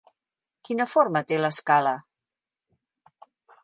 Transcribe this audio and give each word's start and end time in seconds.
Quina 0.69 0.87
forma 0.93 1.23
té 1.33 1.39
l'escala? 1.43 1.95